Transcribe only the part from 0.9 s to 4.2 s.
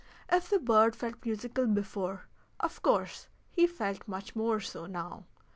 felt musical before, of course he felt